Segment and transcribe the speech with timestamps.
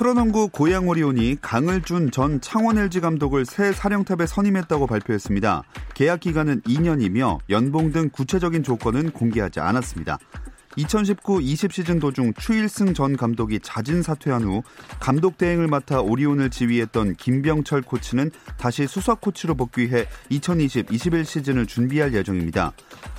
[0.00, 5.62] 프로농구 고양 오리온이 강을준 전 창원 LG 감독을 새 사령탑에 선임했다고 발표했습니다.
[5.92, 10.18] 계약 기간은 2년이며 연봉 등 구체적인 조건은 공개하지 않았습니다.
[10.78, 14.62] 2019-20 시즌 도중 추일승 전 감독이 자진 사퇴한 후
[15.00, 22.72] 감독 대행을 맡아 오리온을 지휘했던 김병철 코치는 다시 수석 코치로 복귀해 2020-21 시즌을 준비할 예정입니다.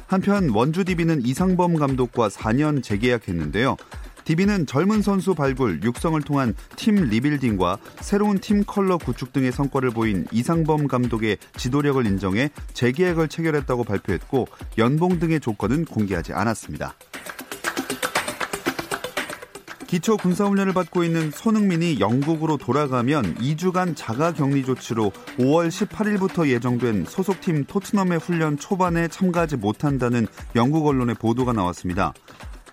[0.08, 3.78] 한편 원주 DB는 이상범 감독과 4년 재계약했는데요.
[4.26, 10.26] DB는 젊은 선수 발굴, 육성을 통한 팀 리빌딩과 새로운 팀 컬러 구축 등의 성과를 보인
[10.32, 16.96] 이상범 감독의 지도력을 인정해 재계약을 체결했다고 발표했고 연봉 등의 조건은 공개하지 않았습니다.
[19.92, 27.66] 기초 군사훈련을 받고 있는 손흥민이 영국으로 돌아가면 2주간 자가 격리 조치로 5월 18일부터 예정된 소속팀
[27.66, 32.14] 토트넘의 훈련 초반에 참가하지 못한다는 영국 언론의 보도가 나왔습니다.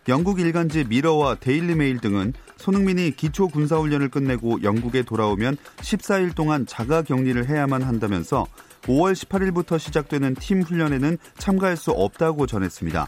[0.08, 7.02] 영국 일간지 미러와 데일리 메일 등은 손흥민이 기초 군사훈련을 끝내고 영국에 돌아오면 14일 동안 자가
[7.02, 8.46] 격리를 해야만 한다면서
[8.84, 13.06] 5월 18일부터 시작되는 팀 훈련에는 참가할 수 없다고 전했습니다.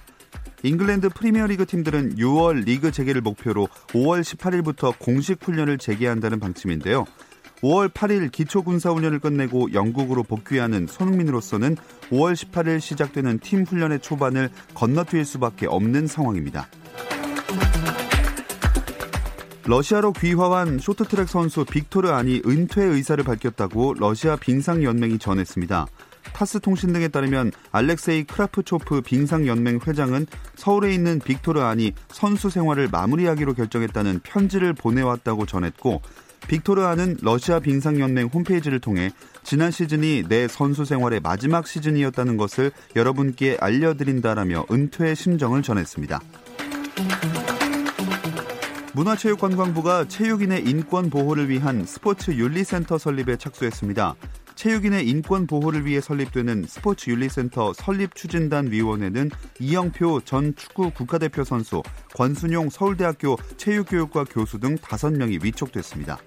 [0.62, 7.06] 잉글랜드 프리미어리그 팀들은 6월 리그 재개를 목표로 5월 18일부터 공식 훈련을 재개한다는 방침인데요.
[7.62, 11.77] 5월 8일 기초군사훈련을 끝내고 영국으로 복귀하는 손흥민으로서는
[12.11, 16.69] 5월 18일 시작되는 팀 훈련의 초반을 건너뛸 수밖에 없는 상황입니다.
[19.66, 25.87] 러시아로 귀화한 쇼트트랙 선수 빅토르 안이 은퇴 의사를 밝혔다고 러시아 빙상연맹이 전했습니다.
[26.32, 33.54] 타스 통신 등에 따르면 알렉세이 크라프초프 빙상연맹 회장은 서울에 있는 빅토르 안이 선수 생활을 마무리하기로
[33.54, 36.00] 결정했다는 편지를 보내왔다고 전했고
[36.50, 39.12] 빅토르 안은 러시아 빙상연맹 홈페이지를 통해
[39.44, 46.21] 지난 시즌이 내 선수 생활의 마지막 시즌이었다는 것을 여러분께 알려드린다라며 은퇴의 심정을 전했습니다.
[48.94, 54.17] 문화체육관광부가 체육인의 인권 보호를 위한 스포츠 윤리센터 설립에 착수했습니다.
[54.56, 59.31] 체육인의 인권 보호를 위해 설립되는 스포츠 윤리센터 설립 추진단 위원회는
[59.61, 61.81] 이영표 전 축구 국가대표 선수,
[62.15, 66.19] 권순용 서울대학교 체육교육과 교수 등 5명이 위촉됐습니다.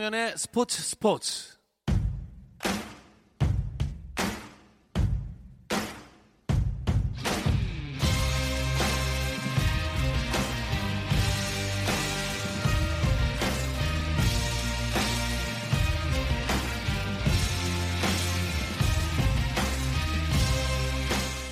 [0.00, 1.49] 김종현의 스포츠 스포츠.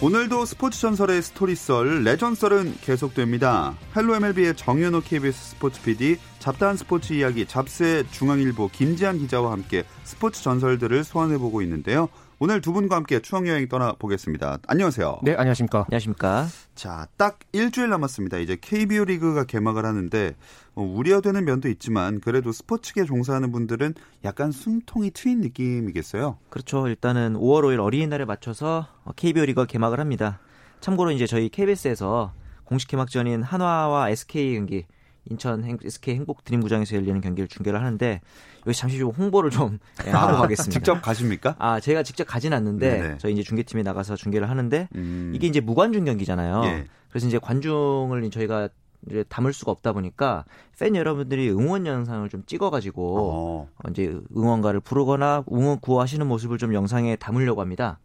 [0.01, 3.77] 오늘도 스포츠 전설의 스토리썰, 레전썰은 계속됩니다.
[3.97, 10.41] Hello MLB의 정현호 KBS 스포츠 PD, 잡다한 스포츠 이야기 잡스의 중앙일보 김지한 기자와 함께 스포츠
[10.41, 12.09] 전설들을 소환해보고 있는데요.
[12.41, 14.61] 오늘 두 분과 함께 추억 여행 떠나보겠습니다.
[14.69, 15.21] 안녕하세요.
[15.25, 15.87] 네, 안녕하십니까.
[15.89, 16.47] 안녕하십니까.
[16.77, 18.39] 자, 딱 일주일 남았습니다.
[18.39, 20.37] 이제 KBO 리그가 개막을 하는데
[20.77, 23.95] 어, 우려되는 면도 있지만 그래도 스포츠계 종사하는 분들은
[24.25, 26.39] 약간 숨통이 트인 느낌이겠어요.
[26.49, 26.87] 그렇죠.
[26.87, 28.87] 일단은 5월 5일 어린이날에 맞춰서
[29.17, 30.39] KBO 리그가 개막을 합니다.
[30.81, 34.87] 참고로 이제 저희 KBS에서 공식 개막전인 한화와 SK 경기
[35.31, 38.21] 인천 SK 행복 드림구장에서 열리는 경기를 중계를 하는데
[38.67, 40.73] 여기 잠시 좀 홍보를 좀 예, 하고 아, 가겠습니다.
[40.73, 41.57] 직접 가십니까?
[41.59, 43.19] 아 제가 직접 가진 않는데 네네.
[43.19, 45.33] 저희 이제 중계팀에 나가서 중계를 하는데 음.
[45.35, 46.63] 이게 이제 무관중 경기잖아요.
[46.65, 46.87] 예.
[47.11, 48.69] 그래서 이제 관중을 저희가
[49.09, 50.45] 이제 담을 수가 없다 보니까
[50.79, 53.69] 팬 여러분들이 응원 영상을 좀 찍어가지고 어.
[53.91, 57.99] 이제 응원가를 부르거나 응원 구호하시는 모습을 좀 영상에 담으려고 합니다.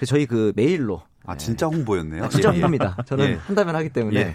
[0.00, 2.24] 그래서 저희 그 메일로 아 진짜 홍보였네요.
[2.24, 2.52] 아, 진짜 예.
[2.54, 2.96] 홍보입니다.
[3.04, 3.34] 저는 예.
[3.34, 4.32] 한다면 하기 때문에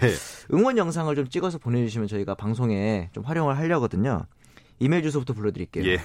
[0.54, 4.26] 응원 영상을 좀 찍어서 보내주시면 저희가 방송에 좀 활용을 하려거든요.
[4.78, 5.84] 이메일 주소부터 불러드릴게요.
[5.86, 5.98] 예.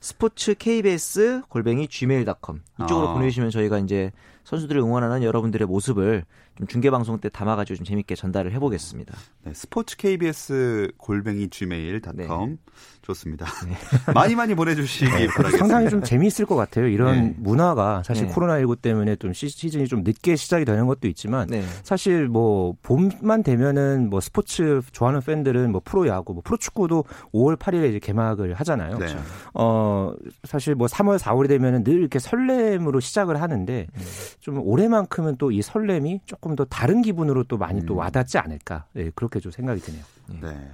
[0.00, 3.14] 스포츠 KBS 골뱅이 gmail.com 이쪽으로 아.
[3.14, 4.10] 보내주시면 저희가 이제
[4.44, 6.24] 선수들을 응원하는 여러분들의 모습을
[6.56, 9.16] 좀 중계 방송 때 담아가지고 좀 재밌게 전달을 해보겠습니다.
[9.42, 12.56] 네, 스포츠 KBS 골뱅이 gmail.com 네.
[13.02, 13.46] 좋습니다.
[13.66, 13.76] 네.
[14.14, 15.58] 많이 많이 보내주시기 네, 바라겠습니다.
[15.58, 16.86] 상당히 좀 재미있을 것 같아요.
[16.86, 17.34] 이런 네.
[17.38, 18.32] 문화가 사실 네.
[18.32, 21.64] 코로나19 때문에 좀 시즌이 좀 늦게 시작이 되는 것도 있지만 네.
[21.82, 27.98] 사실 뭐 봄만 되면은 뭐 스포츠 좋아하는 팬들은 뭐 프로야구, 뭐 프로축구도 5월 8일에 이제
[27.98, 28.98] 개막을 하잖아요.
[28.98, 29.06] 네.
[29.54, 30.14] 어
[30.44, 34.02] 사실 뭐 3월 4월이 되면은 늘 이렇게 설렘으로 시작을 하는데 음.
[34.40, 37.86] 좀 올해만큼은 또 이 설렘이 조금 더 다른 기분으로 또 많이 음.
[37.86, 40.02] 또 와닿지 않을까 네, 그렇게 좀 생각이 드네요.
[40.40, 40.70] 네.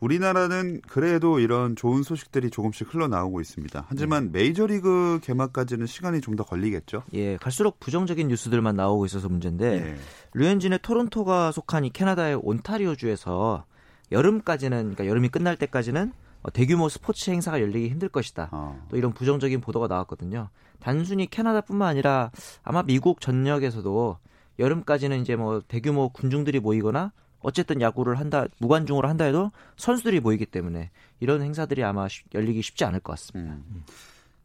[0.00, 3.84] 우리나라는 그래도 이런 좋은 소식들이 조금씩 흘러나오고 있습니다.
[3.88, 4.40] 하지만 네.
[4.40, 7.04] 메이저리그 개막까지는 시간이 좀 더 걸리겠죠?
[7.12, 9.96] 예, 갈수록 부정적인 뉴스들만 나오고 있어서 문제인데 예.
[10.34, 13.64] 류현진의 토론토가 속한 이 캐나다의 온타리오주에서
[14.10, 18.48] 여름까지는 그러니까 여름이 끝날 때까지는 어, 대규모 스포츠 행사가 열리기 힘들 것이다.
[18.52, 18.84] 어.
[18.88, 20.48] 또 이런 부정적인 보도가 나왔거든요.
[20.80, 22.30] 단순히 캐나다뿐만 아니라
[22.62, 24.18] 아마 미국 전역에서도
[24.58, 30.90] 여름까지는 이제 뭐 대규모 군중들이 모이거나 어쨌든 야구를 한다 무관중으로 한다 해도 선수들이 모이기 때문에
[31.20, 33.54] 이런 행사들이 아마 열리기 쉽지 않을 것 같습니다.
[33.54, 33.84] 음.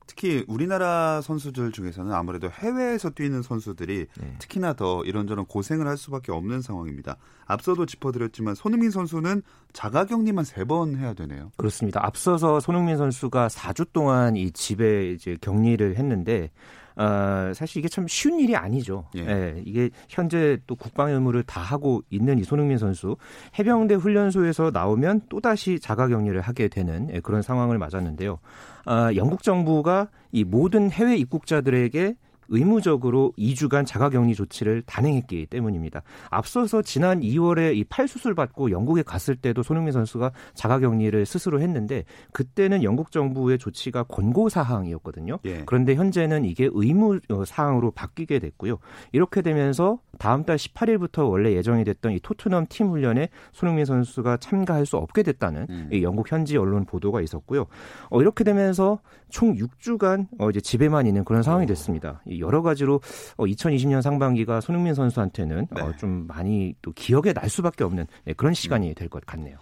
[0.07, 4.35] 특히 우리나라 선수들 중에서는 아무래도 해외에서 뛰는 선수들이 네.
[4.39, 7.17] 특히나 더 이런저런 고생을 할 수밖에 없는 상황입니다.
[7.45, 9.43] 앞서도 짚어드렸지만 손흥민 선수는
[9.73, 11.51] 자가격리만 세 번 해야 되네요.
[11.57, 12.05] 그렇습니다.
[12.05, 16.49] 앞서서 손흥민 선수가 4주 동안 이 집에 이제 격리를 했는데
[16.97, 19.05] 어, 사실 이게 참 쉬운 일이 아니죠.
[19.15, 19.21] 예.
[19.21, 19.61] 예.
[19.65, 23.15] 이게 현재 또 국방 의무를 다 하고 있는 이 손흥민 선수
[23.57, 28.39] 해병대 훈련소에서 나오면 또 다시 자가격리를 하게 되는 예, 그런 상황을 맞았는데요.
[28.85, 32.15] 아, 영국 정부가 이 모든 해외 입국자들에게
[32.49, 36.03] 의무적으로 2주간 자가격리 조치를 단행했기 때문입니다.
[36.29, 42.03] 앞서서 지난 2월에 이 팔 수술 받고 영국에 갔을 때도 손흥민 선수가 자가격리를 스스로 했는데
[42.31, 45.39] 그때는 영국 정부의 조치가 권고 사항이었거든요.
[45.45, 45.63] 예.
[45.65, 48.77] 그런데 현재는 이게 의무 어, 사항으로 바뀌게 됐고요.
[49.13, 54.85] 이렇게 되면서 다음 달 18일부터 원래 예정이 됐던 이 토트넘 팀 훈련에 손흥민 선수가 참가할
[54.85, 55.89] 수 없게 됐다는 음.
[55.91, 57.65] 이 영국 현지 언론 보도가 있었고요.
[58.09, 58.99] 어, 이렇게 되면서
[59.29, 62.21] 총 6주간 어, 이제 집에만 있는 그런 상황이 됐습니다.
[62.39, 63.01] 여러 가지로
[63.37, 65.81] 어, 2020년 상반기가 손흥민 선수한테는 어, 네.
[65.81, 69.57] 어, 좀 많이 또 기억에 날 수밖에 없는 네, 그런 시간이 될 것 같네요.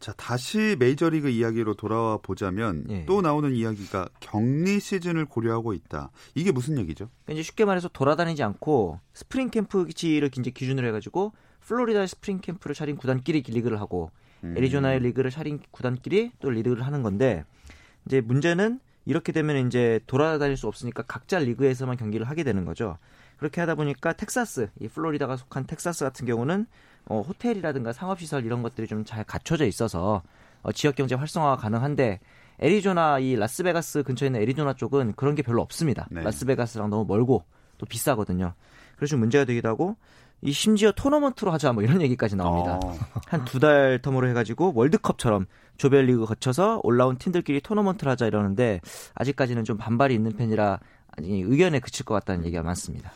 [0.00, 3.06] 자, 다시 메이저리그 이야기로 돌아와 보자면 예.
[3.06, 6.10] 또 나오는 이야기가 격리 시즌을 고려하고 있다.
[6.34, 7.08] 이게 무슨 얘기죠?
[7.24, 12.96] 그러니까 이제 쉽게 말해서 돌아다니지 않고 스프링 캠프지를 이제 기준으로 해가지고 플로리다 스프링 캠프를 차린
[12.96, 14.10] 구단끼리 리그를 하고
[14.42, 14.54] 음.
[14.58, 17.44] 애리조나의 리그를 차린 구단끼리 또 리그를 하는 건데
[18.04, 22.98] 이제 문제는 이렇게 되면 이제 돌아다닐 수 없으니까 각자 리그에서만 경기를 하게 되는 거죠.
[23.36, 26.66] 그렇게 하다 보니까 텍사스, 이 플로리다가 속한 텍사스 같은 경우는
[27.06, 30.22] 어, 호텔이라든가 상업시설 이런 것들이 좀 잘 갖춰져 있어서
[30.62, 32.20] 어, 지역 경제 활성화가 가능한데
[32.60, 36.06] 애리조나 이 라스베가스 근처에 있는 애리조나 쪽은 그런 게 별로 없습니다.
[36.10, 36.22] 네.
[36.22, 37.44] 라스베가스랑 너무 멀고
[37.76, 38.54] 또 비싸거든요.
[38.96, 39.96] 그래서 문제가 되기도 하고
[40.44, 42.78] 이 심지어 토너먼트로 하자 뭐 이런 얘기까지 나옵니다.
[42.84, 42.96] 어.
[43.26, 45.46] 한두 달 텀으로 해가지고 월드컵처럼
[45.78, 48.80] 조별리그 거쳐서 올라온 팀들끼리 토너먼트를 하자 이러는데
[49.14, 50.80] 아직까지는 좀 반발이 있는 편이라
[51.18, 53.10] 의견에 그칠 것 같다는 얘기가 많습니다.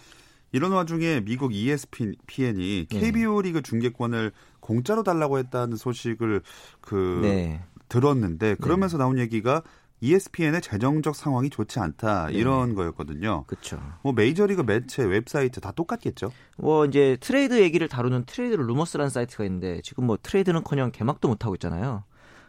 [0.52, 3.48] 이런 와중에 미국 ESPN이 KBO 네.
[3.48, 6.40] 리그 중계권을 공짜로 달라고 했다는 소식을
[6.80, 7.62] 그 네.
[7.90, 9.04] 들었는데 그러면서 네.
[9.04, 9.62] 나온 얘기가
[10.00, 12.34] ESPN의 재정적 상황이 좋지 않다 네.
[12.34, 12.74] 이런 네.
[12.74, 13.44] 거였거든요.
[13.46, 13.80] 그렇죠.
[14.02, 16.32] 뭐 메이저리그 매체 웹사이트 다 똑같겠죠.
[16.56, 21.54] 뭐 이제 트레이드 얘기를 다루는 Trade Rumors라는 사이트가 있는데 지금 뭐 트레이드는커녕 개막도 못 하고
[21.56, 22.04] 있잖아요.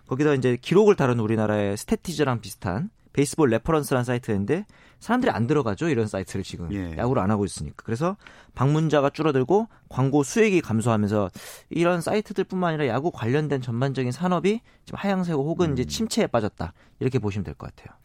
[0.08, 2.90] 거기다 이제 기록을 다루는 우리나라의 스태티즈랑 비슷한
[3.20, 4.66] Baseball Reference라는 사이트인데
[5.00, 6.96] 사람들이 안 들어가죠 이런 사이트를 지금 예.
[6.98, 8.16] 야구를 안 하고 있으니까 그래서
[8.56, 11.30] 방문자가 줄어들고 광고 수익이 감소하면서
[11.70, 15.74] 이런 사이트들뿐만 아니라 야구 관련된 전반적인 산업이 지금 하향세고 혹은 음.
[15.74, 17.98] 이제 침체에 빠졌다 이렇게 보시면 될 것 같아요.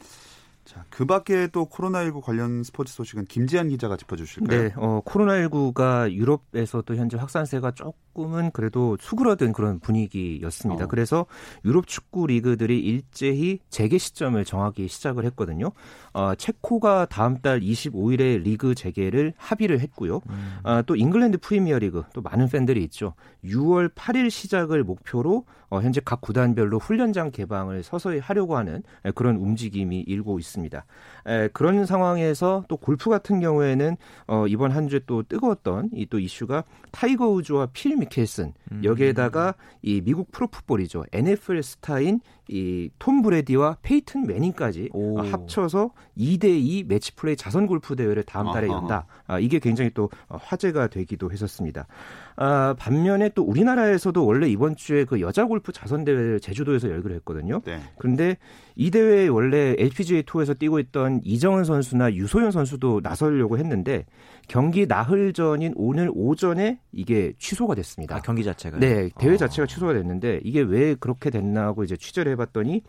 [0.65, 4.61] 자, 그 밖에 또 코로나19 관련 스포츠 소식은 김지한 기자가 짚어주실까요?
[4.61, 10.85] 네, 어, 코로나19가 유럽에서도 현재 확산세가 조금 은 그래도 수그러든 그런 분위기였습니다.
[10.85, 10.87] 어.
[10.87, 11.25] 그래서
[11.65, 15.71] 유럽 축구 리그들이 일제히 재개 시점을 정하기 시작을 했거든요.
[16.13, 20.21] 어, 체코가 다음 달 25일에 리그 재개를 합의를 했고요.
[20.29, 20.57] 음.
[20.63, 23.13] 어, 또 잉글랜드 프리미어 리그 또 많은 팬들이 있죠.
[23.43, 29.99] 6월 8일 시작을 목표로 어, 현재 각 구단별로 훈련장 개방을 서서히 하려고 하는 그런 움직임이
[30.01, 30.85] 일고 있습니다.
[31.27, 36.19] 에, 그런 상황에서 또 골프 같은 경우에는 어, 이번 한 주에 또 뜨거웠던 이 또
[36.19, 38.81] 이슈가 타이거 우즈와 필 미켈슨 음.
[38.83, 45.19] 여기에다가 이 미국 프로풋볼이죠 NFL 스타인 이 톰 브래디와 페이튼 매닝까지 오.
[45.19, 49.07] 합쳐서 2대2 매치 플레이 자선 골프 대회를 다음 달에 연다.
[49.25, 51.87] 아, 이게 굉장히 또 화제가 되기도 했었습니다.
[52.37, 57.61] 아, 반면에 또 우리나라에서도 원래 이번 주에 그 여자 골프 자선 대회를 제주도에서 열기로 했거든요.
[57.65, 57.79] 네.
[57.97, 58.37] 그런데
[58.75, 64.05] 이 대회에 원래 LPGA 투어에서 뛰고 있던 이정은 선수나 유소연 선수도 나서려고 했는데
[64.47, 68.17] 경기 나흘 전인 오늘 오전에 이게 취소가 됐습니다.
[68.17, 69.37] 아, 경기 자체가 네, 대회 어.
[69.37, 72.83] 자체가 취소가 됐는데 이게 왜 그렇게 됐나 하고 이제 취재를 해봤더니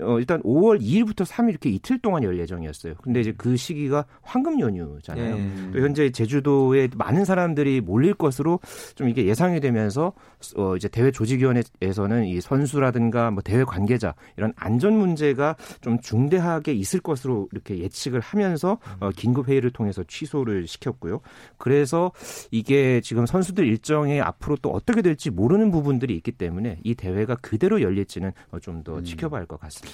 [0.00, 2.94] 어, 일단 5월 2일부터 3일 이렇게 이틀 동안 열 예정이었어요.
[3.02, 5.36] 근데 이제 그 시기가 황금 연휴잖아요.
[5.36, 5.70] 네.
[5.72, 8.60] 또 현재 제주도에 많은 사람들이 몰릴 것으로
[8.94, 10.12] 좀 이게 예상이 되면서
[10.56, 17.00] 어, 이제 대회 조직위원회에서는 이 선수라든가 뭐 대회 관계자 이런 안전 문제가 좀 중대하게 있을
[17.00, 21.20] 것으로 이렇게 예측을 하면서 어, 긴급 회의를 통해서 취소를 시켰고요.
[21.58, 22.12] 그래서
[22.50, 27.82] 이게 지금 선수들 일정에 앞으로 또 어떻게 될지 모르는 부분들이 있기 때문에 이 대회가 그대로
[27.82, 29.04] 열릴지는 어, 좀더 음.
[29.04, 29.89] 지켜봐야 할 것 같습니다.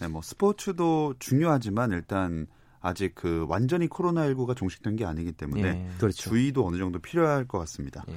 [0.00, 2.46] 네, 뭐 스포츠도 중요하지만 일단
[2.80, 6.30] 아직 그 완전히 코로나19가 종식된 게 아니기 때문에 네, 그렇죠.
[6.30, 8.04] 주의도 어느 정도 필요할 것 같습니다.
[8.08, 8.14] 네.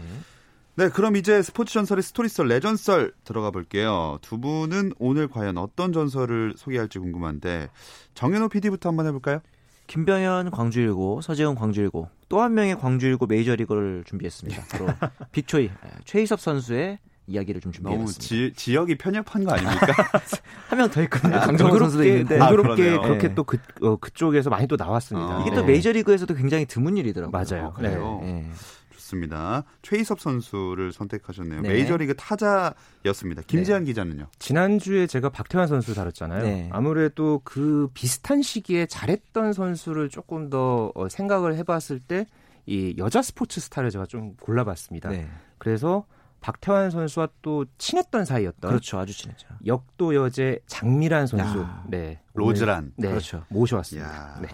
[0.75, 4.17] 네, 그럼 이제 스포츠 전설의 스토리썰, 레전썰 들어가 볼게요.
[4.21, 7.69] 두 분은 오늘 과연 어떤 전설을 소개할지 궁금한데
[8.15, 9.39] 정현호 PD부터 한번 해볼까요?
[9.85, 14.63] 김병현 광주일고, 서재훈 광주일고, 또 한 명의 광주일고 메이저리그를 준비했습니다.
[14.71, 14.87] 바로
[15.31, 15.69] 빅초이
[16.05, 18.35] 최희섭 선수의 이야기를 좀 준비해봤습니다.
[18.45, 19.87] 너무 지, 역이 편협한 거 아닙니까?
[20.67, 21.35] 한 명 더 있거든요.
[21.35, 23.35] 아, 강정호 선수도 있는데 공교롭게 아, 그렇게 네.
[23.35, 25.37] 또 그 어, 그쪽에서 많이 또 나왔습니다.
[25.37, 25.67] 아, 이게 또 네.
[25.73, 27.31] 메이저리그에서도 굉장히 드문 일이더라고요.
[27.31, 27.67] 맞아요.
[27.67, 28.19] 어, 그래요.
[28.23, 28.33] 네.
[28.33, 28.49] 네.
[28.93, 29.63] 좋습니다.
[29.83, 31.61] 최희섭 선수를 선택하셨네요.
[31.61, 31.69] 네.
[31.69, 33.43] 메이저리그 타자였습니다.
[33.47, 33.87] 김지한 네.
[33.87, 34.27] 기자는요?
[34.39, 36.43] 지난주에 제가 박태환 선수 다뤘잖아요.
[36.43, 36.69] 네.
[36.71, 42.25] 아무래도 그 비슷한 시기에 잘했던 선수를 조금 더 어, 생각을 해봤을 때
[42.65, 45.11] 이 여자 스포츠 스타를 제가 좀 골라봤습니다.
[45.57, 46.05] 그래서
[46.43, 48.99] 박태환 선수와 또 친했던 사이였던 그렇죠.
[48.99, 49.47] 아주 친했죠.
[49.65, 51.59] 역도 여제 장미란 선수.
[51.61, 52.19] 야, 네.
[52.33, 52.91] 로즈란.
[52.97, 53.07] 네.
[53.07, 53.45] 그렇죠.
[53.49, 54.39] 모셔왔습니다.
[54.41, 54.49] 네.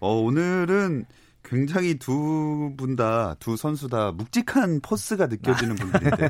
[0.00, 1.04] 어 오늘은
[1.42, 6.28] 굉장히 두 분 다, 두 선수 다 묵직한 포스가 느껴지는 분들인데.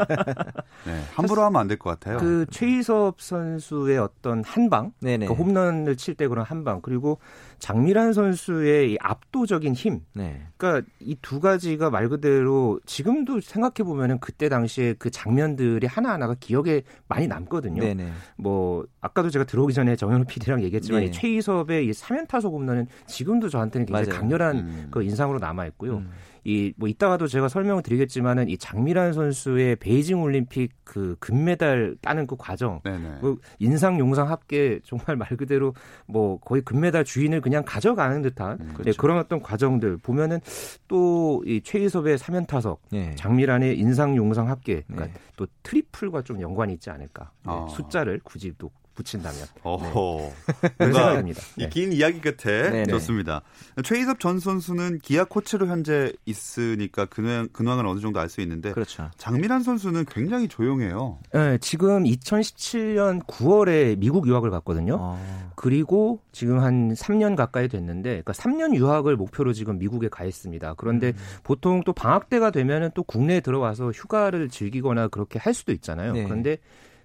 [0.85, 2.19] 네, 함부로 하면 안 될 것 같아요.
[2.19, 7.19] 그 최희섭 선수의 어떤 한 방, 그 홈런을 칠 때 그런 한 방, 그리고
[7.59, 10.01] 장미란 선수의 이 압도적인 힘.
[10.15, 10.43] 네.
[10.57, 16.35] 그러니까 이 두 가지가 말 그대로 지금도 생각해 보면은 그때 당시에 그 장면들이 하나 하나가
[16.39, 17.83] 기억에 많이 남거든요.
[17.83, 18.11] 네네.
[18.37, 21.11] 뭐 아까도 제가 들어오기 전에 정현우 PD랑 얘기했지만 네.
[21.11, 24.21] 최희섭의 이 사면 타석 홈런은 지금도 저한테는 굉장히 맞아요.
[24.21, 24.89] 강렬한 음.
[24.91, 25.97] 그 인상으로 남아 있고요.
[25.99, 26.11] 음.
[26.47, 32.37] 이 뭐 이따가도 제가 설명을 드리겠지만은 이 장미란 선수의 베이징 올림픽 그 금메달 따는 그
[32.37, 32.81] 과정,
[33.21, 35.75] 그 인상 용상 합계 정말 말 그대로
[36.07, 38.91] 뭐 거의 금메달 주인을 그냥 가져가는 듯한 음, 네, 그렇죠.
[38.91, 40.41] 네, 그런 어떤 과정들 보면은
[40.89, 43.15] 또 이 최희섭의 사면타석, 네.
[43.17, 45.21] 장미란의 인상 용상 합계, 그러니까 네.
[45.37, 47.31] 또 트리플과 좀 연관이 있지 않을까.
[47.45, 47.67] 네, 아.
[47.69, 49.41] 숫자를 굳이 또 붙인다면.
[49.63, 50.33] 어허.
[50.79, 51.33] 네.
[51.59, 51.97] 이긴 네.
[51.97, 52.87] 이야기 끝에 네네.
[52.87, 53.43] 좋습니다.
[53.85, 59.09] 최희섭 전 선수는 기아 코치로 현재 있으니까 근황, 근황을 어느 정도 알 수 있는데 그렇죠.
[59.19, 61.19] 장미란 선수는 굉장히 조용해요.
[61.33, 64.99] 네, 지금 2017년 9월에 미국 유학을 갔거든요.
[65.01, 65.53] 아.
[65.55, 70.75] 그리고 지금 한 3년 가까이 됐는데 그러니까 3년 유학을 목표로 지금 미국에 가 있습니다.
[70.77, 71.15] 그런데 음.
[71.45, 76.13] 보통 또 방학 때가 되면은 또 국내에 들어와서 휴가를 즐기거나 그렇게 할 수도 있잖아요.
[76.13, 76.25] 네.
[76.25, 76.59] 그런데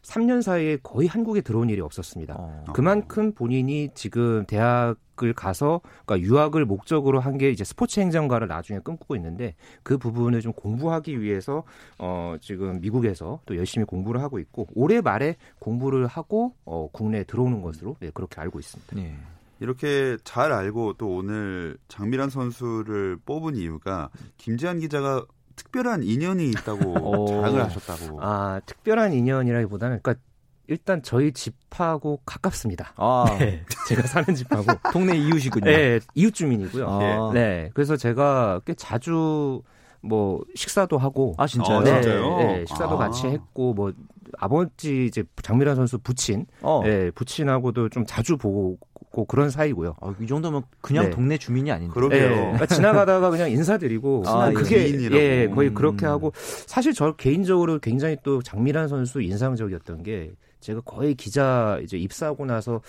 [0.03, 2.35] 3년 사이에 거의 한국에 들어온 일이 없었습니다.
[2.37, 2.63] 어.
[2.73, 9.15] 그만큼 본인이 지금 대학을 가서 그러니까 유학을 목적으로 한 게 이제 스포츠 행정가를 나중에 꿈꾸고
[9.15, 11.63] 있는데 그 부분을 좀 공부하기 위해서
[11.97, 17.61] 어 지금 미국에서 또 열심히 공부를 하고 있고 올해 말에 공부를 하고 어 국내에 들어오는
[17.61, 18.95] 것으로 네, 그렇게 알고 있습니다.
[18.95, 19.15] 네.
[19.59, 25.23] 이렇게 잘 알고 또 오늘 장미란 선수를 뽑은 이유가 김지한 기자가
[25.61, 27.27] 특별한 인연이 있다고 어.
[27.27, 28.19] 자랑을 하셨다고.
[28.21, 30.23] 아, 특별한 인연이라기보다는 그러니까
[30.67, 32.93] 일단 저희 집하고 가깝습니다.
[32.95, 33.25] 아.
[33.39, 35.65] 네, 제가 사는 집하고 동네 이웃이군요.
[35.65, 36.87] 네, 이웃 주민이고요.
[36.87, 37.31] 아.
[37.33, 39.61] 네, 그래서 제가 꽤 자주
[40.01, 41.81] 뭐 식사도 하고 아 진짜요?
[41.81, 42.97] 네, 네 식사도 아.
[42.97, 43.93] 같이 했고 뭐
[44.39, 46.81] 아버지 이제 장미란 선수 부친, 어.
[46.83, 48.77] 네, 부친하고도 좀 자주 보고
[49.11, 49.95] 있고 그런 사이고요.
[50.01, 51.09] 아, 이 정도면 그냥 네.
[51.11, 51.93] 동네 주민이 아닌데.
[51.93, 52.29] 그러게요.
[52.29, 55.73] 네, 그러니까 지나가다가 그냥 인사드리고 아, 그게 예, 거의 음.
[55.73, 61.97] 그렇게 하고 사실 저 개인적으로 굉장히 또 장미란 선수 인상적이었던 게 제가 거의 기자 이제
[61.97, 62.81] 입사하고 나서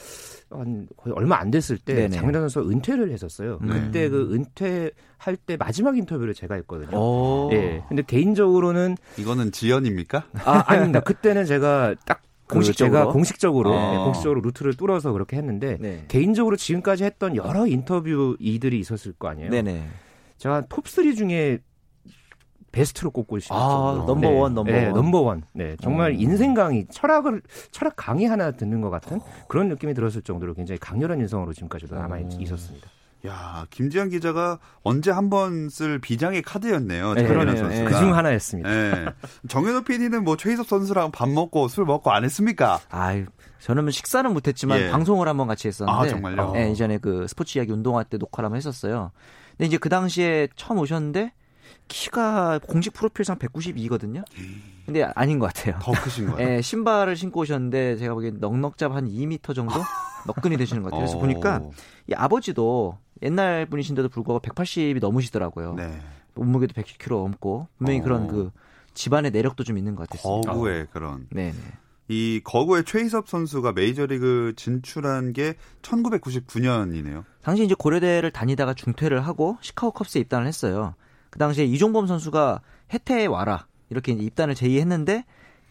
[0.50, 2.08] 한 거의 얼마 안 됐을 때.
[2.08, 3.58] 장미란 선수 은퇴를 했었어요.
[3.62, 3.80] 네.
[3.80, 6.96] 그때 그 은퇴할 때 마지막 인터뷰를 제가 했거든요.
[6.96, 7.50] 오.
[7.52, 7.82] 예.
[7.88, 10.24] 근데 개인적으로는 이거는 지연입니까?
[10.44, 11.00] 아, 아닙니다.
[11.00, 12.20] 그때는 제가 딱
[12.52, 13.92] 공식 제가 공식적으로 아.
[13.92, 16.04] 네, 공식적으로 루트를 뚫어서 그렇게 했는데 네.
[16.08, 19.50] 개인적으로 지금까지 했던 여러 인터뷰이들이 있었을 거 아니에요.
[19.50, 19.88] 네네.
[20.38, 21.58] 제가 톱3 중에
[22.72, 23.58] 베스트로 꼽고 싶어요.
[23.58, 24.38] 아, 넘버 네.
[24.38, 24.94] 원, 넘버 네, 원.
[24.94, 25.42] 넘버 원.
[25.52, 26.20] 네, 정말 음.
[26.20, 31.20] 인생 강의, 철학을 철학 강의 하나 듣는 것 같은 그런 느낌이 들었을 정도로 굉장히 강렬한
[31.20, 32.30] 인성으로 지금까지도 남아 음.
[32.40, 32.88] 있었습니다.
[33.26, 37.14] 야, 김지한 기자가 언제 한 번 쓸 비장의 카드였네요.
[37.14, 37.68] 네, 그러네요.
[37.68, 37.84] 네.
[37.84, 38.68] 그중 하나였습니다.
[38.68, 39.06] 네.
[39.48, 42.80] 정현호 PD는 뭐 최희섭 선수랑 밥 먹고 술 먹고 안 했습니까?
[42.90, 43.26] 아유,
[43.60, 44.90] 저는 뭐 식사는 못했지만 예.
[44.90, 46.52] 방송을 한번 같이 했었는데, 아, 정말요?
[46.52, 49.12] 네, 이전에 그 스포츠 이야기 운동화 때 녹화를 한번 했었어요.
[49.52, 51.32] 근데 이제 그 당시에 처음 오셨는데
[51.88, 54.24] 키가 공식 프로필상 192거든요.
[54.84, 55.78] 근데 아닌 것 같아요.
[55.80, 56.48] 더 크신 거예요?
[56.50, 59.74] 네, 신발을 신고 오셨는데 제가 보기엔 넉넉잡 한 2m 정도
[60.26, 61.06] 넉근이 되시는 것 같아요.
[61.06, 61.60] 그래서 보니까
[62.08, 65.74] 이 아버지도 옛날 분이신데도 불구하고 180이 넘으시더라고요.
[65.74, 66.00] 네.
[66.34, 68.02] 몸무게도 110kg 넘고 분명히 어.
[68.02, 68.50] 그런 그
[68.94, 70.52] 집안의 내력도 좀 있는 것 같았습니다.
[70.52, 71.26] 거구의 그런.
[71.30, 71.54] 네네.
[72.08, 77.24] 이 거구의 최희섭 선수가 메이저리그 진출한 게 1999년이네요.
[77.42, 80.94] 당시 이제 고려대를 다니다가 중퇴를 하고 시카고 컵스에 입단을 했어요.
[81.30, 82.60] 그 당시에 이종범 선수가
[82.92, 85.24] 해태에 와라 이렇게 입단을 제의했는데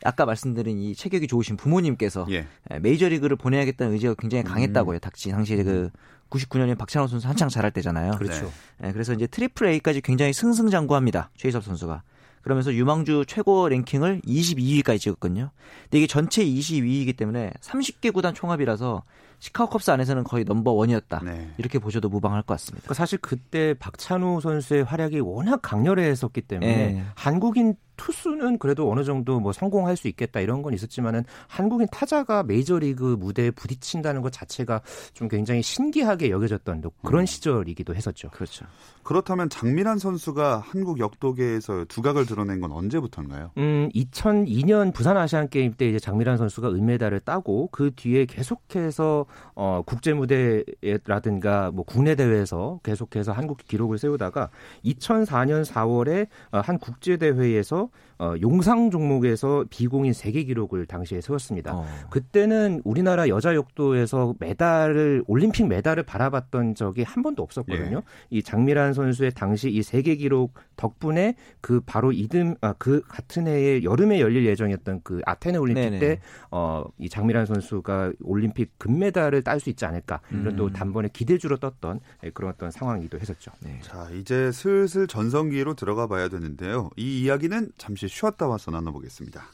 [0.04, 2.48] 아까 말씀드린 이 체격이 좋으신 부모님께서 예.
[2.80, 5.00] 메이저리그를 보내야겠다는 의지가 굉장히 강했다고요.
[5.00, 5.90] 닥치 당시에 그
[6.30, 8.12] 99년에 박찬호 선수 한창 잘할 때잖아요.
[8.14, 8.52] 그렇죠.
[8.80, 8.92] 네.
[8.94, 11.30] 그래서 이제 트리플 A까지 굉장히 승승장구합니다.
[11.36, 12.04] 최희섭 선수가.
[12.42, 15.52] 그러면서 유망주 최고 랭킹을 22위까지 찍었거든요.
[15.84, 19.04] 근데 이게 전체 22위이기 때문에 30개 구단 총합이라서
[19.40, 21.22] 시카고 컵스 안에서는 거의 넘버 원이었다.
[21.24, 21.52] 네.
[21.58, 22.84] 이렇게 보셔도 무방할 것 같습니다.
[22.84, 27.04] 그러니까 사실 그때 박찬호 선수의 활약이 워낙 강렬했었기 때문에 네.
[27.16, 33.16] 한국인 투수는 그래도 어느 정도 뭐 성공할 수 있겠다 이런 건 있었지만은 한국인 타자가 메이저리그
[33.20, 34.82] 무대에 부딪힌다는 것 자체가
[35.14, 37.26] 좀 굉장히 신기하게 여겨졌던 그런 음.
[37.28, 38.30] 시절이기도 했었죠.
[38.32, 38.66] 그렇죠.
[39.04, 43.52] 그렇다면 장민환 선수가 한국 역도계에서 두각을 드러낸 건 언제부터인가요?
[43.58, 49.82] 음, 2002년 부산 아시안 게임 때 이제 장민환 선수가 은메달을 따고 그 뒤에 계속해서 어,
[49.86, 54.50] 국제 무대라든가 뭐 국내 대회에서 계속해서 한국 기록을 세우다가
[54.86, 57.90] 2004년 4월에 어, 한 국제 대회에서
[58.22, 61.74] 어, 용상 종목에서 비공인 세계 기록을 당시에 세웠습니다.
[61.74, 61.88] 어.
[62.12, 67.98] 그때는 우리나라 여자 역도에서 메달을 올림픽 메달을 바라봤던 적이 한 번도 없었거든요.
[67.98, 68.02] 예.
[68.30, 73.82] 이 장미란 선수의 당시 이 세계 기록 덕분에 그 바로 이듬 아, 그 같은 해에
[73.82, 76.20] 여름에 열릴 예정이었던 그 아테네 올림픽 때
[76.52, 80.56] 어, 이 장미란 선수가 올림픽 금메달을 딸 수 있지 않을까 이런 음.
[80.58, 83.52] 또 단번에 기대주로 떴던 예, 그런 어떤 상황이기도 했었죠.
[83.62, 83.80] 네.
[83.82, 86.92] 자 이제 슬슬 전성기로 들어가 봐야 되는데요.
[86.98, 89.48] 이 이야기는 잠시 쉬었다 와서 나눠보겠습니다.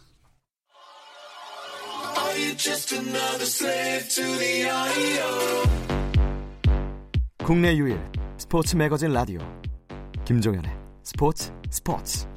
[7.44, 8.00] 국내 유일
[8.38, 9.40] 스포츠 매거진 라디오
[10.26, 10.72] 김종현의
[11.04, 12.28] 스포츠 스포츠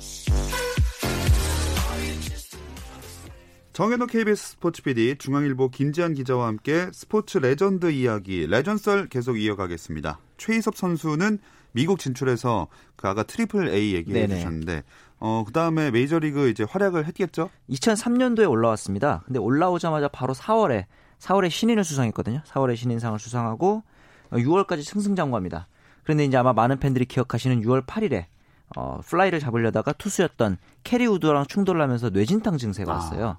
[3.73, 10.21] 정현호 KBS 스포츠 PD 중앙일보 김지한 기자와 함께 스포츠 레전드 이야기 레전썰 계속 이어가겠습니다.
[10.37, 11.39] 최희섭 선수는
[11.73, 14.37] 미국 진출해서 그 아까 트리플 A 얘기해 네네.
[14.37, 14.83] 주셨는데
[15.21, 17.51] 어, 그 다음에 메이저리그 이제 활약을 했겠죠?
[17.69, 19.23] 2003년도에 올라왔습니다.
[19.27, 20.87] 근데 올라오자마자 바로 4월에,
[21.19, 22.41] 4월에 신인을 수상했거든요.
[22.47, 23.83] 4월에 신인상을 수상하고
[24.33, 25.69] 6월까지 어, 승승장구합니다.
[26.05, 28.25] 그런데 이제 아마 많은 팬들이 기억하시는 6월 8일에
[28.77, 32.95] 어, 플라이를 잡으려다가 투수였던 케리 우드랑 충돌을 하면서 뇌진탕 증세가 아.
[32.97, 33.37] 왔어요.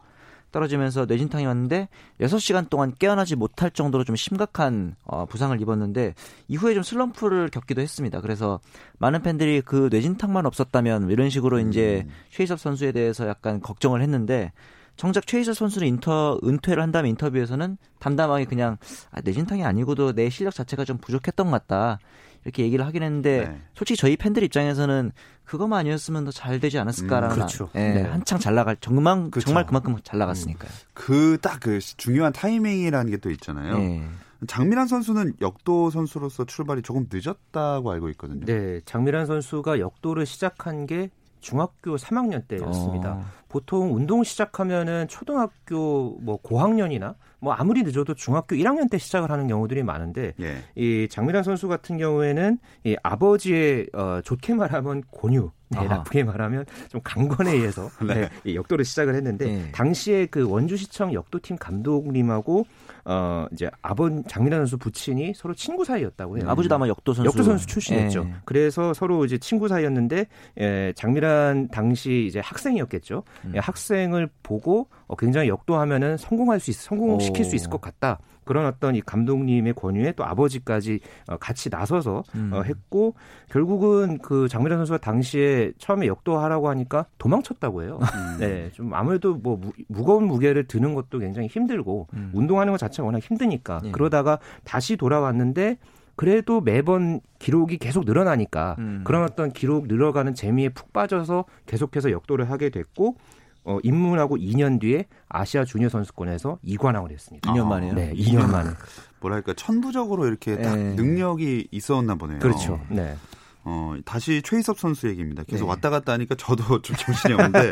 [0.52, 6.14] 떨어지면서 뇌진탕이 왔는데 6시간 동안 깨어나지 못할 정도로 좀 심각한 어, 부상을 입었는데
[6.48, 8.22] 이후에 좀 슬럼프를 겪기도 했습니다.
[8.22, 8.60] 그래서
[9.00, 11.70] 많은 팬들이 그 뇌진탕만 없었다면 이런 식으로 음.
[11.70, 14.52] 이제 최희섭 선수에 대해서 약간 걱정을 했는데
[14.98, 18.78] 정작 최희섭 선수는 인터 은퇴를 한 다음에 인터뷰에서는 담담하게 그냥
[19.12, 22.00] 아, 뇌진탕이 아니고도 내 실력 자체가 좀 부족했던 것 같다.
[22.44, 23.62] 이렇게 얘기를 하긴 했는데 네.
[23.76, 25.12] 솔직히 저희 팬들 입장에서는
[25.44, 27.70] 그것만 아니었으면 더 잘 되지 않았을까라는 음, 그렇죠.
[27.76, 28.02] 예, 네.
[28.04, 29.46] 한창 잘 나갈 정말 그렇죠.
[29.48, 30.70] 정말 그만큼 잘 나갔으니까요.
[30.72, 30.88] 음.
[30.94, 33.78] 그딱 그 중요한 타이밍이라는 게 또 있잖아요.
[33.78, 34.04] 네.
[34.48, 38.44] 장미란 선수는 역도 선수로서 출발이 조금 늦었다고 알고 있거든요.
[38.46, 43.14] 네, 장미란 선수가 역도를 시작한 게 중학교 3학년 때였습니다.
[43.14, 43.26] 어.
[43.50, 49.84] 보통 운동 시작하면은 초등학교 뭐 고학년이나 뭐 아무리 늦어도 중학교 1학년 때 시작을 하는 경우들이
[49.84, 50.64] 많은데 예.
[50.76, 57.02] 이 장미란 선수 같은 경우에는 이 아버지의 어 좋게 말하면 권유 네, 나쁘게 말하면 좀
[57.04, 58.30] 강권에 의해서 네.
[58.44, 59.72] 네, 역도를 시작을 했는데 네.
[59.72, 62.66] 당시에 그 원주시청 역도팀 감독님하고
[63.06, 66.46] 어 이제 아버 장민환 선수 부친이 서로 친구 사이였다고 해요.
[66.48, 68.26] 아버지도 아마 역도 선수 역도 선수 출신이었죠.
[68.28, 68.34] 예.
[68.46, 70.28] 그래서 서로 이제 친구 사이였는데
[70.60, 73.24] 예, 장민환 당시 이제 학생이었겠죠.
[73.46, 73.54] 음.
[73.56, 77.50] 예, 학생을 보고 어, 굉장히 역도하면은 성공할 수 있, 성공시킬 오.
[77.50, 78.20] 수 있을 것 같다.
[78.52, 82.52] 그런 어떤 이 감독님의 권유에 또 아버지까지 어, 같이 나서서 어, 음.
[82.52, 83.16] 어, 했고
[83.50, 87.98] 결국은 그 장미란 선수가 당시에 처음에 역도하라고 하니까 도망쳤다고 해요.
[88.02, 88.38] 음.
[88.42, 92.32] 네, 좀 아무래도 뭐 무, 무거운 무게를 드는 것도 굉장히 힘들고 음.
[92.34, 93.92] 운동하는 것 자체가 워낙 힘드니까 네.
[93.94, 95.78] 그러다가 다시 돌아왔는데
[96.18, 99.02] 그래도 매번 기록이 계속 늘어나니까 음.
[99.06, 103.16] 그런 어떤 기록 늘어가는 재미에 푹 빠져서 계속해서 역도를 하게 됐고
[103.64, 107.52] 어, 입문하고 2년 뒤에 아시아 주니어 선수권에서 2관왕을 했습니다.
[107.52, 107.94] 2년 만에요?
[107.94, 108.72] 네, 2년 만에.
[109.22, 110.96] 뭐랄까 천부적으로 이렇게 딱 네.
[110.96, 112.40] 능력이 있었나 보네요.
[112.40, 112.80] 그렇죠.
[112.90, 113.16] 네.
[113.64, 115.44] 어, 다시 최희섭 선수 얘기입니다.
[115.44, 115.70] 계속 네.
[115.70, 117.70] 왔다 갔다 하니까 저도 좀 정신이 없는데,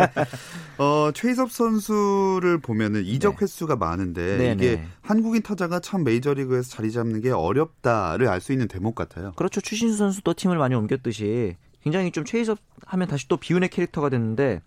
[0.78, 3.44] 어, 최희섭 선수를 보면은 이적 네.
[3.44, 4.88] 횟수가 많은데, 네, 이게 네.
[5.02, 9.32] 한국인 타자가 참 메이저리그에서 자리 잡는 게 어렵다를 알 수 있는 대목 같아요.
[9.36, 9.62] 그렇죠.
[9.62, 14.62] 추신수 선수도 팀을 많이 옮겼듯이 굉장히 좀 최희섭 하면 다시 또 비운의 캐릭터가 됐는데,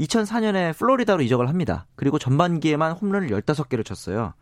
[0.00, 1.86] 2004년에 플로리다로 이적을 합니다.
[1.94, 4.34] 그리고 전반기에만 홈런을 15개를 쳤어요.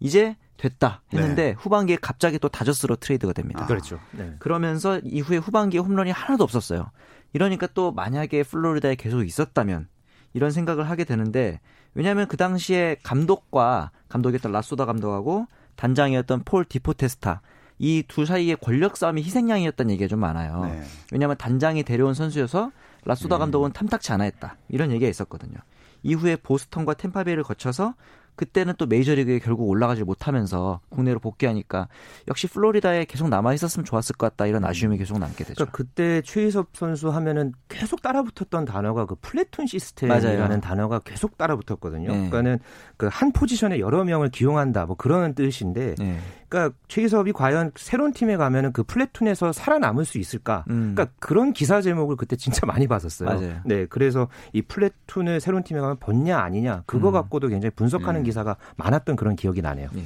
[0.00, 1.52] 이제 됐다 했는데 네.
[1.52, 3.64] 후반기에 갑자기 또 다저스로 트레이드가 됩니다.
[3.64, 3.98] 아, 그렇죠.
[4.12, 4.34] 네.
[4.38, 6.90] 그러면서 이후에 후반기에 홈런이 하나도 없었어요.
[7.32, 9.88] 이러니까 또 만약에 플로리다에 계속 있었다면
[10.32, 11.60] 이런 생각을 하게 되는데
[11.94, 17.40] 왜냐하면 그 당시에 감독과 감독이었던 라소다 감독하고 단장이었던 폴 디포테스타
[17.78, 20.64] 이 두 사이의 권력 싸움이 희생양이었다는 얘기가 좀 많아요.
[20.64, 20.82] 네.
[21.12, 22.72] 왜냐하면 단장이 데려온 선수여서
[23.06, 23.40] 라소다 음.
[23.40, 24.56] 감독은 탐탁치 않아 했다.
[24.68, 25.56] 이런 얘기가 있었거든요.
[26.02, 27.94] 이후에 보스턴과 템파베이를 거쳐서
[28.36, 31.88] 그때는 또 메이저리그에 결국 올라가지 못하면서 국내로 복귀하니까
[32.28, 35.54] 역시 플로리다에 계속 남아 있었으면 좋았을 것 같다 이런 아쉬움이 계속 남게 되죠.
[35.54, 40.60] 그러니까 그때 최희섭 선수 하면은 계속 따라붙었던 단어가 그 플래툰 시스템이라는 맞아요.
[40.60, 42.08] 단어가 계속 따라붙었거든요.
[42.08, 42.14] 네.
[42.14, 42.58] 그러니까는
[42.98, 46.18] 그 한 포지션에 여러 명을 기용한다 뭐 그런 뜻인데 네.
[46.56, 50.64] 그러니까 최희섭이 과연 새로운 팀에 가면은 그 플래툰에서 살아남을 수 있을까?
[50.70, 50.94] 음.
[50.94, 53.28] 그러니까 그런 기사 제목을 그때 진짜 많이 봤었어요.
[53.28, 53.60] 맞아요.
[53.66, 57.12] 네, 그래서 이 플래툰을 새로운 팀에 가면 벗냐 아니냐 그거 음.
[57.12, 58.24] 갖고도 굉장히 분석하는 음.
[58.24, 59.90] 기사가 많았던 그런 기억이 나네요.
[59.92, 60.02] 네.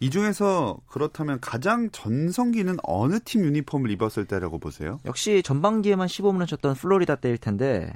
[0.00, 5.00] 이 중에서 그렇다면 가장 전성기는 어느 팀 유니폼을 입었을 때라고 보세요?
[5.06, 7.90] 역시 전반기에만 15홈런 쳤던 플로리다 때일 텐데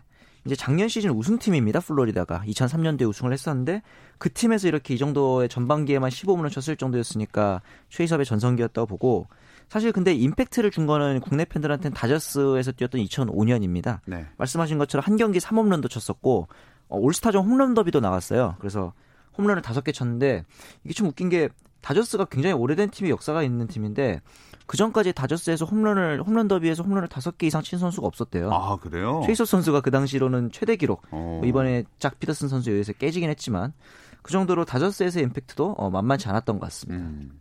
[0.49, 1.81] 이제 작년 시즌 우승팀입니다.
[1.81, 3.83] 플로리다가 2003년도에 우승을 했었는데
[4.17, 9.27] 그 팀에서 이렇게 이 정도의 전반기에만 15분을 쳤을 정도였으니까 최희섭의 전성기였다고 보고
[9.69, 14.01] 사실 근데 임팩트를 준 거는 국내 팬들한테는 다저스에서 뛰었던 2005년입니다.
[14.07, 14.25] 네.
[14.39, 16.49] 말씀하신 것처럼 한 경기 3홈런도 쳤었고
[16.89, 18.57] 어, 올스타전 홈런 더비도 나갔어요.
[18.59, 18.95] 그래서
[19.37, 20.47] 홈런을 5개 쳤는데
[20.83, 21.51] 이게 좀 웃긴 게
[21.83, 24.23] 다저스가 굉장히 오래된 팀이 역사가 있는 팀인데
[24.69, 28.53] 그 전까지 다저스에서 홈런을 홈런 더비에서 홈런을 다섯 개 이상 친 선수가 없었대요.
[28.53, 29.23] 아 그래요?
[29.25, 31.03] 최희섭 선수가 그 당시로는 최대 기록.
[31.11, 31.39] 어.
[31.41, 33.73] 뭐 이번에 짝 피더슨 선수에 의해서 깨지긴 했지만
[34.21, 37.03] 그 정도로 다저스에서의 임팩트도 어, 만만치 않았던 것 같습니다.
[37.03, 37.41] 음.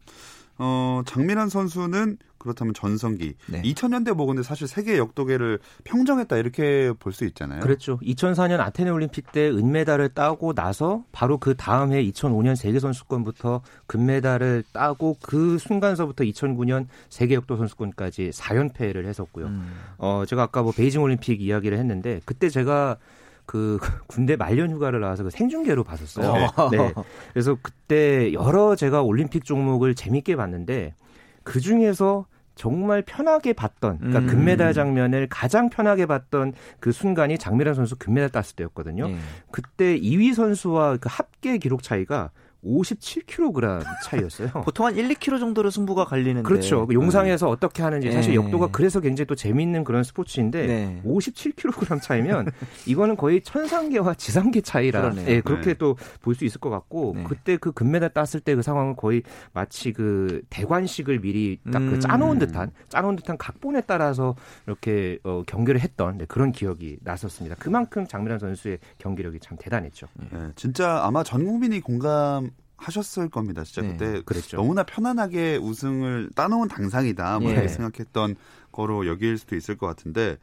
[0.60, 3.34] 어, 장민환 선수는 그렇다면 전성기.
[3.48, 3.62] 네.
[3.64, 7.62] 2000년대 뭐 근데 사실 세계 역도계를 평정했다 이렇게 볼 수 있잖아요.
[7.62, 7.98] 그렇죠.
[8.04, 14.64] 2004년 아테네 올림픽 때 은메달을 따고 나서 바로 그 다음 해 2005년 세계 선수권부터 금메달을
[14.72, 19.48] 따고 그 순간서부터 2009년 세계 역도 선수권까지 4연패를 했었고요.
[19.48, 19.74] 음.
[19.98, 22.98] 어, 제가 아까 뭐 베이징 올림픽 이야기를 했는데 그때 제가
[23.48, 26.48] 그 군대 말년 휴가를 나와서 그 생중계로 봤었어요.
[26.56, 26.70] 어.
[26.70, 26.94] 네.
[27.34, 30.94] 그래서 그때 여러 제가 올림픽 종목을 재밌게 봤는데
[31.44, 34.28] 그 중에서 정말 편하게 봤던 그러니까 음.
[34.28, 39.08] 금메달 장면을 가장 편하게 봤던 그 순간이 장미란 선수 금메달 땄을 때였거든요.
[39.08, 39.18] 네.
[39.52, 42.32] 그때 2위 선수와 그 합계 기록 차이가
[42.64, 44.50] 57kg 차이였어요.
[44.66, 46.48] 보통 한 1, 2kg 정도로 승부가 갈리는데.
[46.48, 46.86] 그렇죠.
[46.86, 47.52] 그 용상에서 네.
[47.52, 48.36] 어떻게 하는지 사실 네.
[48.36, 51.02] 역도가 그래서 굉장히 또 재미있는 그런 스포츠인데 네.
[51.06, 52.52] 57kg 차이면
[52.86, 55.74] 이거는 거의 천상계와 지상계 차이라 예, 그렇게 네.
[55.76, 57.24] 또볼 수 있을 것 같고 네.
[57.24, 59.22] 그때 그 금메달 땄을 때 그 상황은 거의
[59.54, 62.00] 마치 그 대관식을 미리 딱그 음.
[62.00, 67.56] 짜놓은 듯한 짜놓은 듯한 각본에 따라서 이렇게 어, 경기를 했던 네, 그런 기억이 났었습니다.
[67.60, 70.08] 그만큼 장민환 선수의 경기력이 참 대단했죠.
[70.32, 73.64] 네, 진짜 아마 전 국민이 공감 하셨을 겁니다.
[73.64, 74.58] 진짜 네, 그때 그랬죠.
[74.58, 77.40] 너무나 편안하게 우승을 따놓은 당상이다.
[77.40, 77.54] 뭐 예.
[77.54, 78.36] 이렇게 생각했던
[78.72, 80.38] 거로 여길 수도 있을 것 같은데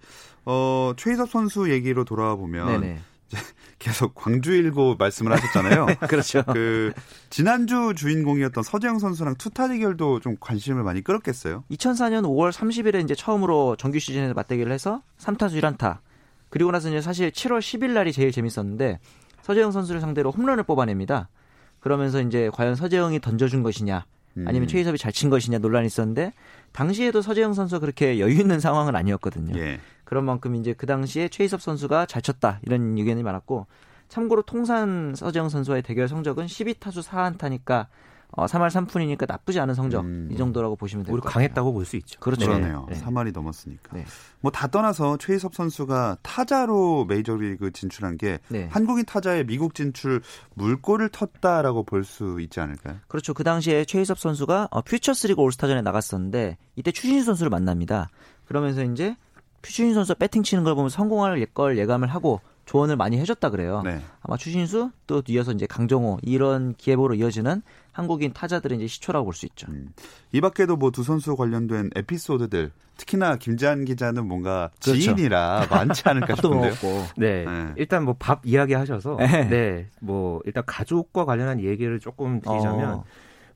[0.44, 2.99] 어 최희섭 선수 얘기로 돌아와 보면 네네.
[3.79, 5.87] 계속 광주일고 말씀을 하셨잖아요.
[6.09, 6.42] 그렇죠.
[6.44, 6.92] 그
[7.31, 11.64] 지난주 주인공이었던 서재영 선수랑 투타 대결도 좀 관심을 많이 끌었겠어요.
[11.70, 15.99] 2004년 5월 30일에 이제 처음으로 정규 시즌에서 맞대결을 해서 3타수 1안타.
[16.51, 19.01] 그리고 나서 이제 사실 7월 10일 날이 제일 재밌었는데
[19.42, 21.29] 서재영 선수를 상대로 홈런을 뽑아냅니다.
[21.85, 24.07] 그러면서 이제 과연 서재영이 던져준 것이냐
[24.47, 24.66] 아니면 음.
[24.66, 26.33] 최희섭이 잘 친 것이냐 논란이 있었는데
[26.73, 29.55] 당시에도 서재영 선수가 그렇게 여유 있는 상황은 아니었거든요.
[29.61, 29.81] 예.
[30.05, 33.66] 그런 만큼 이제 그 당시에 최희섭 선수가 잘 쳤다 이런 의견이 많았고
[34.09, 37.88] 참고로 통산 서재영 선수와의 대결 성적은 12타수 4안타니까
[38.37, 40.29] 어, 3할 3푼이니까 나쁘지 않은 성적 음.
[40.33, 41.33] 이 정도라고 보시면 될것 같아요.
[41.35, 42.18] 강했다고 볼 수 있죠.
[42.20, 42.47] 그렇죠.
[42.47, 42.87] 그러네요.
[42.90, 43.01] 네.
[43.01, 43.97] 3할이 넘었으니까.
[43.97, 44.05] 네.
[44.40, 48.68] 뭐다 떠나서 최희섭 선수가 타자로 메이저리그 진출한 게 네.
[48.70, 50.20] 한국인 타자의 미국 진출
[50.55, 52.97] 물꼬를 텄다라고 볼 수 있지 않을까요?
[53.09, 53.33] 그렇죠.
[53.35, 58.09] 그 당시에 최희섭 선수가 어, 퓨처스리그 올스타전에 나갔었는데 이때 추신수 선수를 만납니다.
[58.47, 59.16] 그러면서 이제
[59.62, 63.83] 퓨처신 선수 배팅 치는 걸 보면 성공할 걸 예감을 하고 조언을 많이 해줬다 그래요.
[63.85, 64.00] 네.
[64.22, 69.46] 아마 추신수 또 뒤에서 이제 강정호 이런 기회보로 이어지는 한국인 타자들의 이제 시초라고 볼 수
[69.46, 69.66] 있죠.
[69.70, 69.90] 음.
[70.33, 74.98] 이 밖에도 뭐 두 선수 관련된 에피소드들 특히나 김재한 기자는 뭔가 그렇죠.
[75.00, 76.72] 지인이라 많지 않을까 싶은데요.
[77.16, 77.44] 네.
[77.44, 77.72] 네.
[77.77, 79.48] 일단 뭐 밥 이야기 하셔서 네.
[79.48, 79.90] 네.
[80.00, 83.05] 뭐 일단 가족과 관련한 얘기를 조금 드리자면 어.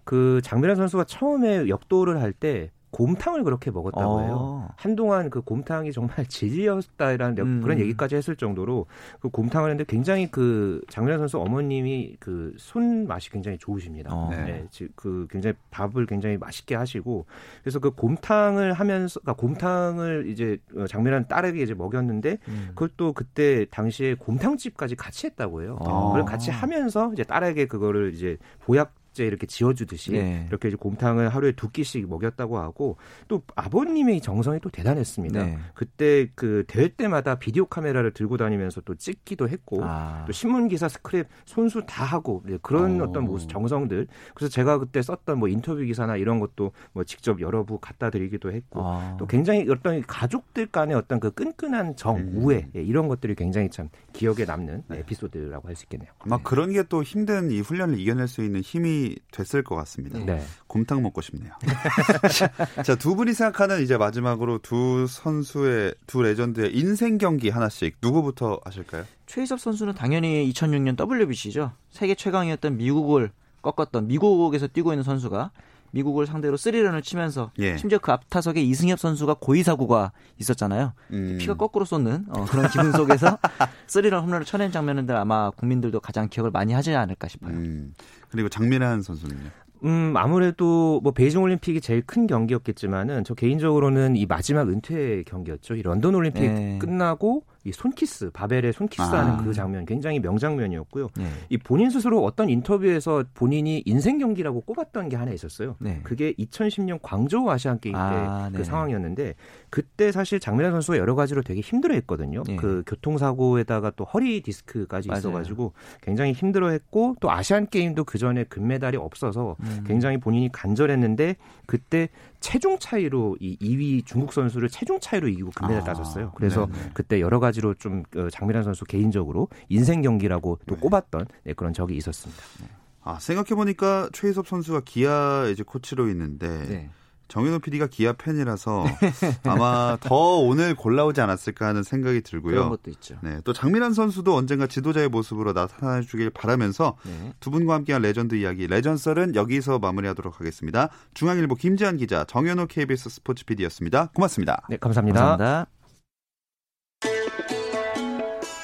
[0.04, 4.36] 그 장미란 선수가 처음에 역도를 할 때 곰탕을 그렇게 먹었다고 해요.
[4.40, 4.68] 어.
[4.76, 7.60] 한동안 그 곰탕이 정말 진리였다라는 음.
[7.62, 8.86] 그런 얘기까지 했을 정도로
[9.20, 14.10] 그 곰탕을 했는데 굉장히 그 장민환 선수 어머님이 그 손 맛이 굉장히 좋으십니다.
[14.12, 14.30] 어.
[14.30, 14.66] 네.
[14.94, 17.26] 그 굉장히 밥을 굉장히 맛있게 하시고
[17.62, 22.66] 그래서 그 곰탕을 하면서 그러니까 곰탕을 이제 장민환 딸에게 이제 먹였는데 음.
[22.70, 25.78] 그걸 또 그때 당시에 곰탕집까지 같이 했다고 해요.
[25.80, 26.08] 어.
[26.08, 30.46] 그걸 같이 하면서 이제 딸에게 그거를 이제 보약 숙제 이렇게 지어주듯이 네.
[30.48, 35.44] 이렇게 이제 곰탕을 하루에 두 끼씩 먹였다고 하고 또 아버님의 정성이 또 대단했습니다.
[35.44, 35.58] 네.
[35.74, 40.24] 그때 그 대회 때마다 비디오 카메라를 들고 다니면서 또 찍기도 했고 아.
[40.26, 43.04] 또 신문 기사 스크랩 손수 다 하고 그런 어.
[43.04, 47.64] 어떤 모습 정성들 그래서 제가 그때 썼던 뭐 인터뷰 기사나 이런 것도 뭐 직접 여러
[47.64, 49.16] 부 갖다 드리기도 했고 아.
[49.18, 52.32] 또 굉장히 어떤 가족들 간의 어떤 그 끈끈한 정 음.
[52.36, 54.98] 우애 예, 이런 것들이 굉장히 참 기억에 남는 네.
[54.98, 56.10] 에피소드라고 할 수 있겠네요.
[56.20, 56.42] 아마 네.
[56.44, 60.18] 그런 게 또 힘든 이 훈련을 이겨낼 수 있는 힘이 됐을 것 같습니다.
[60.18, 60.42] 네.
[60.66, 61.52] 곰탕 먹고 싶네요.
[62.84, 69.04] 자, 두 분이 생각하는 이제 마지막으로 두 선수의 두 레전드의 인생 경기 하나씩 누구부터 하실까요?
[69.26, 71.72] 최희섭 선수는 당연히 2006년 WBC죠.
[71.90, 73.30] 세계 최강이었던 미국을
[73.62, 75.50] 꺾었던 미국에서 뛰고 있는 선수가
[75.90, 77.76] 미국을 상대로 3런을 치면서 예.
[77.76, 80.92] 심지어 그 앞타석에 이승엽 선수가 고의사고가 있었잖아요.
[81.12, 81.38] 음.
[81.40, 83.38] 피가 거꾸로 솟는 어, 그런 기분 속에서
[83.88, 87.52] 3런 홈런을 쳐낸 장면인데 아마 국민들도 가장 기억을 많이 하지 않을까 싶어요.
[87.54, 87.94] 음.
[88.30, 89.50] 그리고 장미란 선수는요?
[89.84, 95.76] 음, 아무래도 뭐 베이징 올림픽이 제일 큰 경기였겠지만은 저 개인적으로는 이 마지막 은퇴 경기였죠.
[95.76, 96.78] 이 런던 올림픽 네.
[96.78, 99.36] 끝나고 이 손키스 바벨의 손키스하는 아.
[99.44, 101.08] 그 장면 굉장히 명장면이었고요.
[101.16, 101.26] 네.
[101.48, 105.76] 이 본인 스스로 어떤 인터뷰에서 본인이 인생 경기라고 꼽았던 게 하나 있었어요.
[105.78, 106.00] 네.
[106.02, 109.34] 그게 2010년 광저우 아시안 게임 아, 때 그 상황이었는데
[109.70, 112.42] 그때 사실 장민환 선수가 여러 가지로 되게 힘들어했거든요.
[112.46, 112.56] 네.
[112.56, 115.18] 그 교통사고에다가 또 허리 디스크까지 맞아요.
[115.18, 119.84] 있어가지고 굉장히 힘들어했고 또 아시안 게임도 그 전에 금메달이 없어서 음.
[119.86, 122.08] 굉장히 본인이 간절했는데 그때
[122.40, 126.32] 체중 차이로 이 2위 중국 선수를 체중 차이로 이기고 금메달 아, 따졌어요.
[126.34, 126.90] 그래서 네네.
[126.94, 130.80] 그때 여러 가지로 좀 어, 장민환 선수 개인적으로 인생 경기라고 또 네.
[130.80, 132.42] 꼽았던 네, 그런 적이 있었습니다.
[132.60, 132.68] 네.
[133.02, 136.90] 아 생각해 보니까 최희섭 선수가 기아 이제 코치로 있는데 네.
[137.28, 138.84] 정현호 PD가 기아 팬이라서
[139.44, 142.54] 아마 더 오늘 골라오지 않았을까 하는 생각이 들고요.
[142.54, 143.16] 그런 것도 있죠.
[143.22, 147.32] 네, 또 장미란 선수도 언젠가 지도자의 모습으로 나타나 주길 바라면서 네.
[147.40, 150.88] 두 분과 함께한 레전드 이야기 레전썰은 여기서 마무리하도록 하겠습니다.
[151.14, 154.10] 중앙일보 김지한 기자, 정현호 KBS 스포츠 PD였습니다.
[154.14, 154.66] 고맙습니다.
[154.68, 155.20] 네, 감사합니다.
[155.20, 155.77] 감사합니다.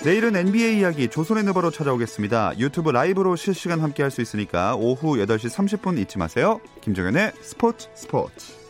[0.05, 2.59] 내일은 NBA 이야기 조선의 느바로 찾아오겠습니다.
[2.59, 6.61] 유튜브 라이브로 실시간 함께 할 수 있으니까 오후 8시 30분 잊지 마세요.
[6.83, 8.64] 김정현의 스포츠 스포츠.